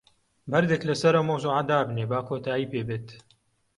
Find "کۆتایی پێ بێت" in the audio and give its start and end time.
2.27-3.07